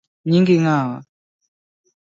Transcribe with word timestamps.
Nyingi 0.29 0.55
ng’awa? 0.61 0.97